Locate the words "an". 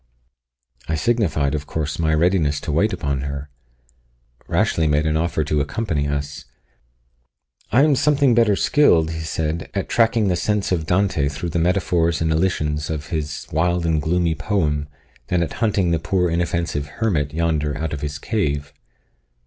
5.05-5.15